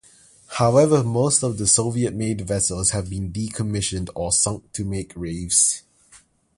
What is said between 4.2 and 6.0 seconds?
sunk to make reefs.